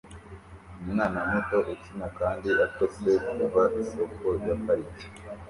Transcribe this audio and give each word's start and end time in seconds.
Umwana 0.83 1.17
muto 1.29 1.57
ukina 1.73 2.07
kandi 2.19 2.49
atose 2.65 3.07
kuva 3.27 3.61
isoko 3.81 4.27
ya 4.45 4.55
parike 4.63 5.05